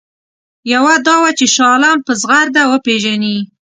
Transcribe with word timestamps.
یوه 0.73 0.95
دا 1.07 1.15
وه 1.21 1.31
چې 1.37 1.45
شاه 1.55 1.69
عالم 1.73 1.97
په 2.07 2.11
زغرده 2.21 2.63
وپېژني. 2.67 3.37